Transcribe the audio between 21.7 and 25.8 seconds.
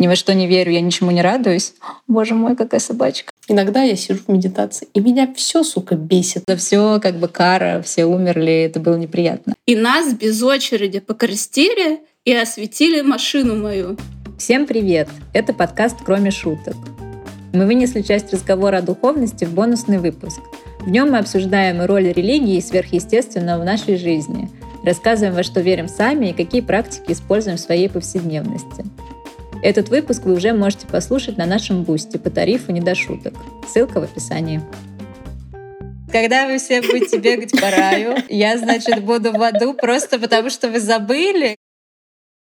роль религии и сверхъестественного в нашей жизни, рассказываем, во что